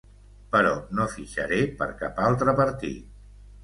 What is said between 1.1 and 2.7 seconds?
fitxaré per cap altre